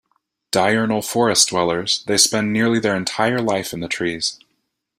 [0.51, 4.39] Diurnal forest dwellers, they spend nearly their entire life in the trees.